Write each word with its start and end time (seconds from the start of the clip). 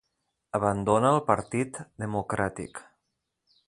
Abandona 0.59 1.11
el 1.17 1.21
Partit 1.29 1.79
Democràtic. 2.07 2.85